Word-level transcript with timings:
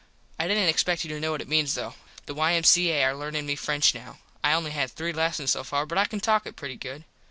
I 0.39 0.47
didnt 0.47 0.67
expect 0.67 1.03
you 1.03 1.11
to 1.11 1.19
kno 1.19 1.29
what 1.29 1.41
it 1.41 1.47
meant 1.47 1.75
though. 1.75 1.93
The 2.25 2.33
Y.M.C.A. 2.33 3.03
are 3.03 3.13
learnin 3.13 3.45
me 3.45 3.55
French 3.55 3.93
now. 3.93 4.17
I 4.43 4.53
only 4.53 4.71
had 4.71 4.89
three 4.89 5.13
lessons 5.13 5.51
so 5.51 5.63
far 5.63 5.85
but 5.85 5.99
I 5.99 6.05
can 6.05 6.19
talk 6.19 6.47
it 6.47 6.55
pretty 6.55 6.75
good. 6.75 7.03